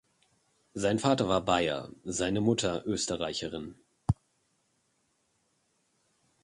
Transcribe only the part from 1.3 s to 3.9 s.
Bayer, seine Mutter Österreicherin.